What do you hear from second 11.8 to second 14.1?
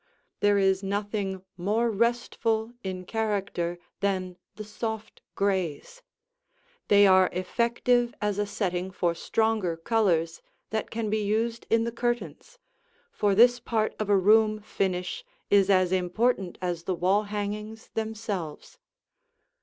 the curtains, for this part of